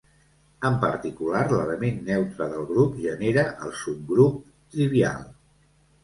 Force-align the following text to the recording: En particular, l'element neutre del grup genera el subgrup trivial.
En 0.67 0.75
particular, 0.83 1.41
l'element 1.51 1.99
neutre 2.07 2.47
del 2.53 2.65
grup 2.71 2.95
genera 3.03 3.43
el 3.67 3.75
subgrup 3.81 4.41
trivial. 4.77 5.21